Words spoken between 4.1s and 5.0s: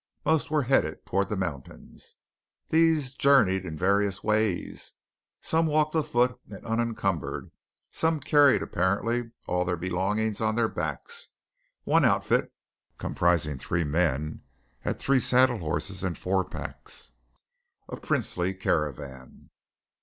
ways.